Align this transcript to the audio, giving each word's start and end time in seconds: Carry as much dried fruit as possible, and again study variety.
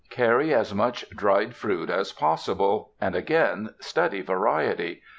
Carry 0.09 0.51
as 0.51 0.73
much 0.73 1.07
dried 1.11 1.53
fruit 1.55 1.91
as 1.91 2.11
possible, 2.11 2.93
and 2.99 3.15
again 3.15 3.75
study 3.79 4.23
variety. 4.23 5.03